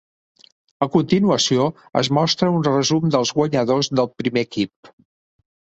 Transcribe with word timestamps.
A 0.85 0.87
continuació 0.95 1.67
es 2.03 2.11
mostra 2.19 2.51
un 2.57 2.67
resum 2.71 3.15
dels 3.19 3.37
guanyadors 3.41 3.95
del 4.01 4.15
primer 4.23 4.49
equip. 4.51 4.95